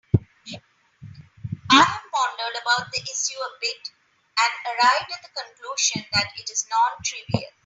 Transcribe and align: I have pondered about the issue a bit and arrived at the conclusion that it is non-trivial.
I 1.69 1.83
have 1.83 2.03
pondered 2.11 2.59
about 2.59 2.91
the 2.91 3.01
issue 3.03 3.37
a 3.39 3.57
bit 3.61 3.91
and 4.39 4.75
arrived 4.81 5.11
at 5.13 5.21
the 5.21 5.29
conclusion 5.29 6.03
that 6.11 6.31
it 6.39 6.49
is 6.49 6.65
non-trivial. 6.71 7.51